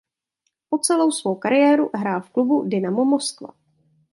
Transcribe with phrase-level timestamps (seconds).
[0.69, 3.53] Po celou svou kariéru hrál v klubu Dynamo Moskva.